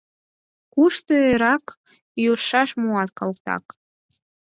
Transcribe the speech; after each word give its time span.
—Кушто 0.73 1.13
эреак 1.29 1.65
йӱаш 2.23 2.69
муат, 2.81 3.09
калтак? 3.19 3.65